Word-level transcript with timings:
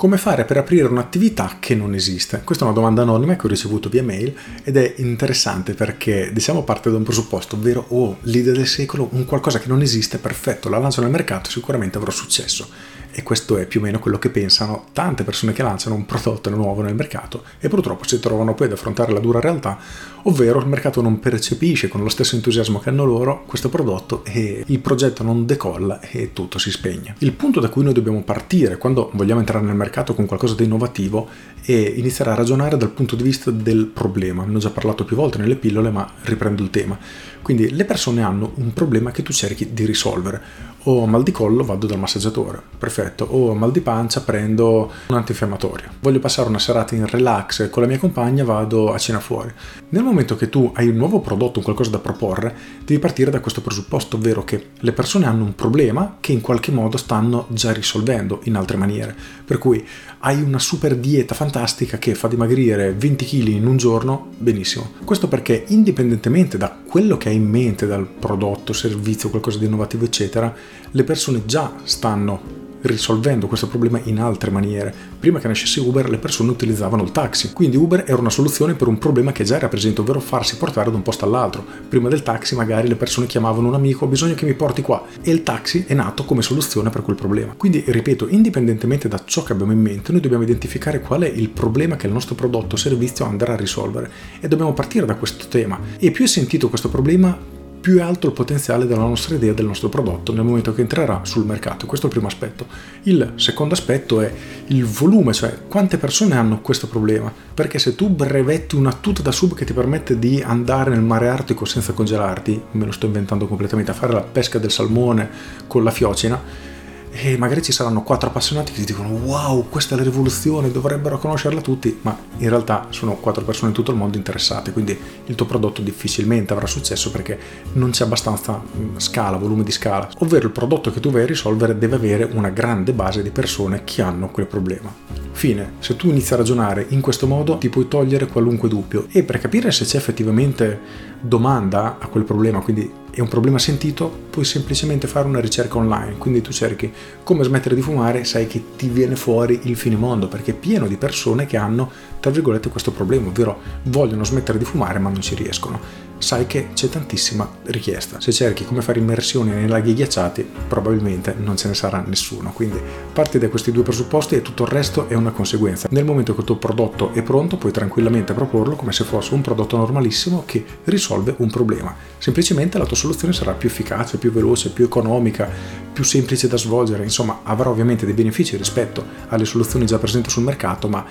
Come 0.00 0.16
fare 0.16 0.46
per 0.46 0.56
aprire 0.56 0.88
un'attività 0.88 1.58
che 1.60 1.74
non 1.74 1.92
esiste? 1.92 2.40
Questa 2.42 2.64
è 2.64 2.66
una 2.66 2.74
domanda 2.74 3.02
anonima 3.02 3.36
che 3.36 3.44
ho 3.44 3.50
ricevuto 3.50 3.90
via 3.90 4.02
mail 4.02 4.34
ed 4.62 4.78
è 4.78 4.94
interessante 4.96 5.74
perché 5.74 6.30
diciamo 6.32 6.62
parte 6.62 6.90
da 6.90 6.96
un 6.96 7.02
presupposto, 7.02 7.56
ovvero 7.56 7.84
oh, 7.88 8.16
l'idea 8.22 8.54
del 8.54 8.66
secolo, 8.66 9.10
un 9.12 9.26
qualcosa 9.26 9.58
che 9.58 9.68
non 9.68 9.82
esiste, 9.82 10.16
perfetto, 10.16 10.70
la 10.70 10.78
lancio 10.78 11.02
nel 11.02 11.10
mercato, 11.10 11.50
sicuramente 11.50 11.98
avrò 11.98 12.10
successo 12.10 12.66
e 13.12 13.22
questo 13.24 13.58
è 13.58 13.66
più 13.66 13.80
o 13.80 13.82
meno 13.82 13.98
quello 13.98 14.18
che 14.18 14.30
pensano 14.30 14.86
tante 14.92 15.24
persone 15.24 15.52
che 15.52 15.62
lanciano 15.62 15.96
un 15.96 16.06
prodotto 16.06 16.48
nuovo 16.48 16.80
nel 16.80 16.94
mercato 16.94 17.42
e 17.58 17.68
purtroppo 17.68 18.06
si 18.06 18.20
trovano 18.20 18.54
poi 18.54 18.68
ad 18.68 18.72
affrontare 18.72 19.12
la 19.12 19.18
dura 19.18 19.40
realtà, 19.40 19.76
ovvero 20.22 20.60
il 20.60 20.66
mercato 20.66 21.02
non 21.02 21.18
percepisce 21.18 21.88
con 21.88 22.02
lo 22.02 22.08
stesso 22.08 22.36
entusiasmo 22.36 22.78
che 22.78 22.88
hanno 22.88 23.04
loro 23.04 23.42
questo 23.46 23.68
prodotto 23.68 24.24
e 24.24 24.64
il 24.64 24.78
progetto 24.78 25.22
non 25.22 25.44
decolla 25.44 26.00
e 26.00 26.32
tutto 26.32 26.58
si 26.58 26.70
spegne. 26.70 27.16
Il 27.18 27.32
punto 27.32 27.60
da 27.60 27.68
cui 27.68 27.82
noi 27.82 27.92
dobbiamo 27.92 28.22
partire 28.22 28.78
quando 28.78 29.10
vogliamo 29.12 29.40
entrare 29.40 29.66
nel 29.66 29.74
mercato 29.74 29.89
con 30.14 30.26
qualcosa 30.26 30.54
di 30.54 30.64
innovativo 30.64 31.28
è 31.62 31.72
iniziare 31.72 32.30
a 32.30 32.34
ragionare 32.34 32.76
dal 32.76 32.90
punto 32.90 33.16
di 33.16 33.22
vista 33.22 33.50
del 33.50 33.86
problema. 33.86 34.44
Ne 34.44 34.56
ho 34.56 34.58
già 34.58 34.70
parlato 34.70 35.04
più 35.04 35.16
volte 35.16 35.38
nelle 35.38 35.56
pillole, 35.56 35.90
ma 35.90 36.10
riprendo 36.22 36.62
il 36.62 36.70
tema. 36.70 36.98
Quindi 37.42 37.70
le 37.74 37.84
persone 37.84 38.22
hanno 38.22 38.52
un 38.56 38.72
problema 38.72 39.10
che 39.10 39.22
tu 39.22 39.32
cerchi 39.32 39.72
di 39.72 39.84
risolvere 39.84 40.40
o 40.84 41.06
mal 41.06 41.22
di 41.22 41.32
collo 41.32 41.64
vado 41.64 41.86
dal 41.86 41.98
massaggiatore, 41.98 42.60
perfetto, 42.78 43.24
o 43.24 43.54
mal 43.54 43.70
di 43.70 43.80
pancia 43.80 44.20
prendo 44.20 44.90
un 45.08 45.16
antinfiammatorio. 45.16 45.90
Voglio 46.00 46.20
passare 46.20 46.48
una 46.48 46.58
serata 46.58 46.94
in 46.94 47.06
relax 47.06 47.68
con 47.70 47.82
la 47.82 47.88
mia 47.88 47.98
compagna, 47.98 48.44
vado 48.44 48.92
a 48.92 48.98
cena 48.98 49.20
fuori. 49.20 49.52
Nel 49.90 50.02
momento 50.02 50.36
che 50.36 50.48
tu 50.48 50.70
hai 50.74 50.88
un 50.88 50.96
nuovo 50.96 51.20
prodotto, 51.20 51.58
un 51.58 51.64
qualcosa 51.64 51.90
da 51.90 51.98
proporre, 51.98 52.54
devi 52.84 53.00
partire 53.00 53.30
da 53.30 53.40
questo 53.40 53.60
presupposto, 53.60 54.16
ovvero 54.16 54.44
che 54.44 54.70
le 54.78 54.92
persone 54.92 55.26
hanno 55.26 55.44
un 55.44 55.54
problema 55.54 56.16
che 56.20 56.32
in 56.32 56.40
qualche 56.40 56.70
modo 56.70 56.96
stanno 56.96 57.46
già 57.48 57.72
risolvendo 57.72 58.40
in 58.44 58.56
altre 58.56 58.76
maniere. 58.76 59.14
Per 59.44 59.58
cui 59.58 59.86
hai 60.20 60.40
una 60.42 60.58
super 60.58 60.96
dieta 60.96 61.34
fantastica 61.34 61.98
che 61.98 62.14
fa 62.14 62.28
dimagrire 62.28 62.92
20 62.92 63.24
kg 63.24 63.48
in 63.48 63.66
un 63.66 63.76
giorno, 63.76 64.28
benissimo. 64.36 64.92
Questo 65.04 65.28
perché 65.28 65.64
indipendentemente 65.68 66.56
da 66.56 66.76
quello 66.84 67.16
che 67.16 67.28
hai 67.28 67.36
in 67.36 67.48
mente, 67.48 67.86
dal 67.86 68.06
prodotto, 68.06 68.72
servizio, 68.72 69.30
qualcosa 69.30 69.58
di 69.58 69.66
innovativo, 69.66 70.04
eccetera, 70.04 70.54
le 70.90 71.04
persone 71.04 71.42
già 71.46 71.72
stanno 71.84 72.58
risolvendo 72.82 73.46
questo 73.46 73.68
problema 73.68 74.00
in 74.04 74.20
altre 74.20 74.50
maniere. 74.50 74.94
Prima 75.18 75.38
che 75.38 75.48
nascesse 75.48 75.80
Uber 75.80 76.08
le 76.08 76.18
persone 76.18 76.50
utilizzavano 76.50 77.02
il 77.02 77.12
taxi, 77.12 77.52
quindi 77.52 77.76
Uber 77.76 78.04
era 78.06 78.20
una 78.20 78.30
soluzione 78.30 78.74
per 78.74 78.88
un 78.88 78.98
problema 78.98 79.32
che 79.32 79.44
già 79.44 79.56
era 79.56 79.68
presente, 79.68 80.00
ovvero 80.00 80.20
farsi 80.20 80.56
portare 80.56 80.90
da 80.90 80.96
un 80.96 81.02
posto 81.02 81.24
all'altro. 81.24 81.64
Prima 81.88 82.08
del 82.08 82.22
taxi 82.22 82.54
magari 82.54 82.88
le 82.88 82.96
persone 82.96 83.26
chiamavano 83.26 83.68
un 83.68 83.74
amico, 83.74 84.04
ho 84.04 84.08
bisogno 84.08 84.34
che 84.34 84.46
mi 84.46 84.54
porti 84.54 84.82
qua 84.82 85.04
e 85.20 85.30
il 85.30 85.42
taxi 85.42 85.84
è 85.86 85.94
nato 85.94 86.24
come 86.24 86.42
soluzione 86.42 86.90
per 86.90 87.02
quel 87.02 87.16
problema. 87.16 87.54
Quindi, 87.56 87.84
ripeto, 87.86 88.28
indipendentemente 88.28 89.08
da 89.08 89.20
ciò 89.24 89.42
che 89.42 89.52
abbiamo 89.52 89.72
in 89.72 89.80
mente, 89.80 90.12
noi 90.12 90.20
dobbiamo 90.20 90.44
identificare 90.44 91.00
qual 91.00 91.22
è 91.22 91.28
il 91.28 91.50
problema 91.50 91.96
che 91.96 92.06
il 92.06 92.12
nostro 92.12 92.34
prodotto 92.34 92.76
o 92.76 92.78
servizio 92.78 93.26
andrà 93.26 93.52
a 93.52 93.56
risolvere 93.56 94.10
e 94.40 94.48
dobbiamo 94.48 94.72
partire 94.72 95.04
da 95.04 95.16
questo 95.16 95.46
tema. 95.48 95.78
E 95.98 96.10
più 96.10 96.24
è 96.24 96.28
sentito 96.28 96.68
questo 96.68 96.88
problema, 96.88 97.58
più 97.80 97.96
è 97.96 98.02
alto 98.02 98.26
il 98.26 98.32
potenziale 98.34 98.86
della 98.86 99.00
nostra 99.00 99.34
idea 99.34 99.54
del 99.54 99.64
nostro 99.64 99.88
prodotto 99.88 100.32
nel 100.32 100.44
momento 100.44 100.74
che 100.74 100.82
entrerà 100.82 101.20
sul 101.24 101.46
mercato. 101.46 101.86
Questo 101.86 102.06
è 102.06 102.08
il 102.10 102.14
primo 102.14 102.30
aspetto. 102.30 102.66
Il 103.04 103.32
secondo 103.36 103.72
aspetto 103.72 104.20
è 104.20 104.30
il 104.66 104.84
volume, 104.84 105.32
cioè 105.32 105.56
quante 105.66 105.96
persone 105.96 106.36
hanno 106.36 106.60
questo 106.60 106.88
problema. 106.88 107.32
Perché 107.54 107.78
se 107.78 107.94
tu 107.94 108.10
brevetti 108.10 108.76
una 108.76 108.92
tuta 108.92 109.22
da 109.22 109.32
sub 109.32 109.54
che 109.54 109.64
ti 109.64 109.72
permette 109.72 110.18
di 110.18 110.42
andare 110.44 110.90
nel 110.90 111.00
mare 111.00 111.28
artico 111.28 111.64
senza 111.64 111.92
congelarti, 111.92 112.62
me 112.72 112.84
lo 112.84 112.92
sto 112.92 113.06
inventando 113.06 113.46
completamente, 113.46 113.90
a 113.90 113.94
fare 113.94 114.12
la 114.12 114.22
pesca 114.22 114.58
del 114.58 114.70
salmone 114.70 115.28
con 115.66 115.82
la 115.82 115.90
fiocina, 115.90 116.68
e 117.10 117.36
magari 117.36 117.62
ci 117.62 117.72
saranno 117.72 118.02
quattro 118.02 118.28
appassionati 118.28 118.72
che 118.72 118.80
ti 118.80 118.86
dicono 118.86 119.08
wow 119.08 119.68
questa 119.68 119.94
è 119.94 119.98
la 119.98 120.04
rivoluzione 120.04 120.70
dovrebbero 120.70 121.18
conoscerla 121.18 121.60
tutti. 121.60 121.98
Ma 122.02 122.16
in 122.38 122.48
realtà 122.48 122.86
sono 122.90 123.14
quattro 123.16 123.44
persone 123.44 123.68
in 123.68 123.74
tutto 123.74 123.90
il 123.90 123.96
mondo 123.96 124.16
interessate 124.16 124.72
quindi 124.72 124.98
il 125.26 125.34
tuo 125.34 125.46
prodotto 125.46 125.82
difficilmente 125.82 126.52
avrà 126.52 126.66
successo 126.66 127.10
perché 127.10 127.38
non 127.74 127.90
c'è 127.90 128.04
abbastanza 128.04 128.60
mm, 128.60 128.96
scala 128.98 129.36
volume 129.36 129.64
di 129.64 129.72
scala. 129.72 130.08
Ovvero 130.18 130.46
il 130.46 130.52
prodotto 130.52 130.92
che 130.92 131.00
tu 131.00 131.10
vai 131.10 131.22
a 131.22 131.26
risolvere 131.26 131.76
deve 131.76 131.96
avere 131.96 132.28
una 132.32 132.50
grande 132.50 132.92
base 132.92 133.22
di 133.22 133.30
persone 133.30 133.82
che 133.84 134.02
hanno 134.02 134.30
quel 134.30 134.46
problema 134.46 135.29
fine 135.40 135.72
se 135.78 135.96
tu 135.96 136.10
inizi 136.10 136.34
a 136.34 136.36
ragionare 136.36 136.84
in 136.90 137.00
questo 137.00 137.26
modo 137.26 137.56
ti 137.56 137.70
puoi 137.70 137.88
togliere 137.88 138.26
qualunque 138.26 138.68
dubbio 138.68 139.06
e 139.10 139.22
per 139.22 139.38
capire 139.38 139.72
se 139.72 139.86
c'è 139.86 139.96
effettivamente 139.96 140.78
domanda 141.18 141.96
a 141.98 142.08
quel 142.08 142.24
problema 142.24 142.60
quindi 142.60 142.92
è 143.10 143.20
un 143.20 143.28
problema 143.28 143.58
sentito, 143.58 144.08
puoi 144.30 144.44
semplicemente 144.44 145.08
fare 145.08 145.26
una 145.26 145.40
ricerca 145.40 145.78
online. 145.78 146.16
Quindi 146.16 146.42
tu 146.42 146.52
cerchi 146.52 146.92
come 147.24 147.42
smettere 147.42 147.74
di 147.74 147.82
fumare, 147.82 148.22
sai 148.22 148.46
che 148.46 148.62
ti 148.76 148.88
viene 148.88 149.16
fuori 149.16 149.62
il 149.64 149.76
finimondo, 149.76 150.28
perché 150.28 150.52
è 150.52 150.54
pieno 150.54 150.86
di 150.86 150.96
persone 150.96 151.44
che 151.44 151.56
hanno, 151.56 151.90
tra 152.20 152.30
virgolette, 152.30 152.68
questo 152.68 152.92
problema, 152.92 153.26
ovvero 153.26 153.58
vogliono 153.84 154.22
smettere 154.22 154.58
di 154.58 154.64
fumare 154.64 155.00
ma 155.00 155.10
non 155.10 155.20
ci 155.20 155.34
riescono 155.34 156.08
sai 156.20 156.46
che 156.46 156.68
c'è 156.74 156.88
tantissima 156.88 157.48
richiesta. 157.64 158.20
Se 158.20 158.30
cerchi 158.30 158.66
come 158.66 158.82
fare 158.82 158.98
immersioni 158.98 159.50
nei 159.50 159.66
laghi 159.66 159.94
ghiacciati, 159.94 160.46
probabilmente 160.68 161.34
non 161.36 161.56
ce 161.56 161.68
ne 161.68 161.74
sarà 161.74 162.04
nessuno. 162.06 162.52
Quindi 162.52 162.78
parti 163.12 163.38
da 163.38 163.48
questi 163.48 163.72
due 163.72 163.82
presupposti 163.82 164.34
e 164.34 164.42
tutto 164.42 164.64
il 164.64 164.68
resto 164.68 165.08
è 165.08 165.14
una 165.30 165.32
conseguenza. 165.32 165.88
Nel 165.90 166.04
momento 166.04 166.34
che 166.34 166.40
il 166.40 166.46
tuo 166.46 166.56
prodotto 166.56 167.12
è 167.12 167.22
pronto, 167.22 167.56
puoi 167.56 167.72
tranquillamente 167.72 168.34
proporlo 168.34 168.76
come 168.76 168.92
se 168.92 169.04
fosse 169.04 169.34
un 169.34 169.40
prodotto 169.40 169.76
normalissimo 169.76 170.42
che 170.44 170.64
risolve 170.84 171.34
un 171.38 171.50
problema. 171.50 171.94
Semplicemente 172.18 172.78
la 172.78 172.84
tua 172.84 172.96
soluzione 172.96 173.32
sarà 173.32 173.52
più 173.52 173.68
efficace, 173.68 174.18
più 174.18 174.32
veloce, 174.32 174.70
più 174.70 174.84
economica, 174.84 175.48
più 175.92 176.04
semplice 176.04 176.48
da 176.48 176.56
svolgere, 176.56 177.04
insomma 177.04 177.40
avrà 177.44 177.70
ovviamente 177.70 178.04
dei 178.04 178.14
benefici 178.14 178.56
rispetto 178.56 179.04
alle 179.28 179.44
soluzioni 179.44 179.86
già 179.86 179.98
presenti 179.98 180.30
sul 180.30 180.42
mercato, 180.42 180.88
ma 180.88 181.04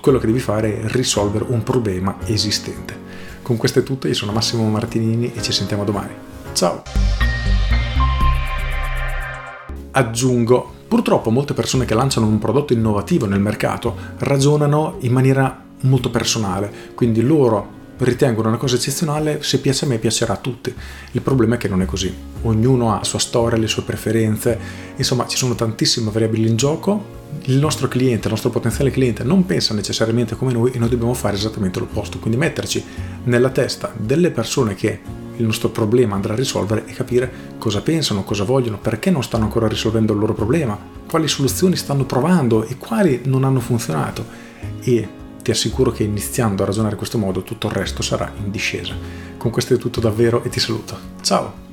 quello 0.00 0.18
che 0.18 0.26
devi 0.26 0.38
fare 0.38 0.82
è 0.82 0.88
risolvere 0.88 1.46
un 1.48 1.62
problema 1.62 2.18
esistente. 2.26 3.04
Con 3.42 3.56
questo 3.56 3.80
è 3.80 3.82
tutto, 3.82 4.06
io 4.06 4.14
sono 4.14 4.32
Massimo 4.32 4.68
Martinini 4.68 5.32
e 5.34 5.42
ci 5.42 5.52
sentiamo 5.52 5.84
domani. 5.84 6.12
Ciao! 6.52 6.82
Aggiungo, 9.92 10.74
purtroppo 10.86 11.30
molte 11.30 11.54
persone 11.54 11.84
che 11.84 11.94
lanciano 11.94 12.26
un 12.26 12.38
prodotto 12.38 12.72
innovativo 12.72 13.26
nel 13.26 13.40
mercato 13.40 13.96
ragionano 14.18 14.96
in 15.00 15.12
maniera 15.12 15.64
molto 15.82 16.10
personale, 16.10 16.72
quindi 16.94 17.22
loro 17.22 17.74
ritengono 17.98 18.48
una 18.48 18.58
cosa 18.58 18.76
eccezionale, 18.76 19.42
se 19.42 19.60
piace 19.60 19.84
a 19.84 19.88
me 19.88 19.98
piacerà 19.98 20.34
a 20.34 20.36
tutti. 20.36 20.74
Il 21.12 21.22
problema 21.22 21.54
è 21.54 21.58
che 21.58 21.68
non 21.68 21.80
è 21.82 21.86
così. 21.86 22.12
Ognuno 22.42 22.92
ha 22.92 22.98
la 22.98 23.04
sua 23.04 23.18
storia, 23.18 23.58
le 23.58 23.66
sue 23.66 23.82
preferenze, 23.82 24.58
insomma 24.96 25.26
ci 25.26 25.36
sono 25.36 25.54
tantissime 25.54 26.10
variabili 26.10 26.48
in 26.48 26.56
gioco. 26.56 27.14
Il 27.44 27.56
nostro 27.56 27.88
cliente, 27.88 28.26
il 28.26 28.32
nostro 28.32 28.50
potenziale 28.50 28.90
cliente 28.90 29.24
non 29.24 29.46
pensa 29.46 29.74
necessariamente 29.74 30.36
come 30.36 30.52
noi 30.52 30.72
e 30.72 30.78
noi 30.78 30.88
dobbiamo 30.88 31.14
fare 31.14 31.36
esattamente 31.36 31.78
l'opposto, 31.78 32.18
quindi 32.18 32.38
metterci 32.38 32.84
nella 33.24 33.50
testa 33.50 33.92
delle 33.96 34.30
persone 34.30 34.74
che 34.74 35.24
il 35.36 35.44
nostro 35.44 35.68
problema 35.68 36.14
andrà 36.14 36.32
a 36.32 36.36
risolvere 36.36 36.86
e 36.86 36.92
capire 36.92 37.30
cosa 37.58 37.80
pensano, 37.80 38.24
cosa 38.24 38.44
vogliono, 38.44 38.78
perché 38.78 39.10
non 39.10 39.22
stanno 39.22 39.44
ancora 39.44 39.68
risolvendo 39.68 40.12
il 40.12 40.18
loro 40.18 40.34
problema, 40.34 40.78
quali 41.08 41.28
soluzioni 41.28 41.76
stanno 41.76 42.04
provando 42.04 42.64
e 42.64 42.76
quali 42.76 43.22
non 43.24 43.44
hanno 43.44 43.60
funzionato. 43.60 44.24
E 44.80 45.08
ti 45.42 45.50
assicuro 45.50 45.92
che 45.92 46.02
iniziando 46.02 46.62
a 46.62 46.66
ragionare 46.66 46.92
in 46.92 46.98
questo 46.98 47.18
modo 47.18 47.42
tutto 47.42 47.68
il 47.68 47.72
resto 47.72 48.02
sarà 48.02 48.32
in 48.42 48.50
discesa. 48.50 48.94
Con 49.36 49.50
questo 49.50 49.74
è 49.74 49.78
tutto 49.78 50.00
davvero 50.00 50.42
e 50.42 50.48
ti 50.48 50.58
saluto. 50.58 50.98
Ciao! 51.20 51.65